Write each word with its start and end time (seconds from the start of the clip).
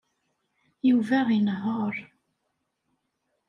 Yuba 0.89 1.19
inehheṛ. 1.37 1.95